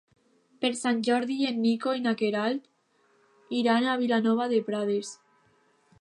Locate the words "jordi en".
1.07-1.59